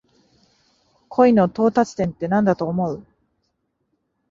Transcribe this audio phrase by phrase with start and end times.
[1.09, 3.05] 恋の到達点ってなんだと思う？